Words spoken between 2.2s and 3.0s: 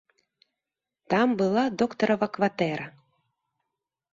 кватэра.